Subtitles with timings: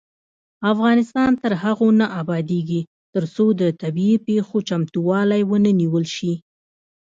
[0.73, 2.81] افغانستان تر هغو نه ابادیږي،
[3.13, 6.33] ترڅو د طبيعي پیښو چمتووالی ونه نیول شي.